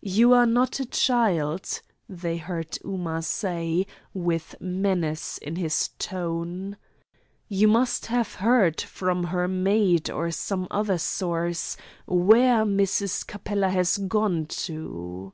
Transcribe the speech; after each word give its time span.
"You 0.00 0.32
are 0.32 0.46
not 0.46 0.78
a 0.78 0.84
child," 0.86 1.80
they 2.08 2.36
heard 2.36 2.70
Ooma 2.84 3.24
say, 3.24 3.84
with 4.14 4.54
menace 4.60 5.38
in 5.38 5.56
his 5.56 5.90
tone. 5.98 6.76
"You 7.48 7.66
must 7.66 8.06
have 8.06 8.34
heard, 8.34 8.80
from 8.80 9.24
her 9.24 9.48
maid 9.48 10.08
or 10.08 10.30
some 10.30 10.68
other 10.70 10.98
source, 10.98 11.76
where 12.06 12.64
Mrs. 12.64 13.26
Capella 13.26 13.70
has 13.70 13.98
gone 13.98 14.46
to?" 14.46 15.32